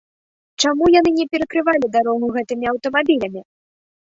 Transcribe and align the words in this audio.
Чаму 0.63 0.87
яны 0.99 1.11
не 1.17 1.25
перакрывалі 1.35 1.91
дарогу 1.97 2.31
гэтымі 2.39 2.65
аўтамабілямі? 2.73 3.41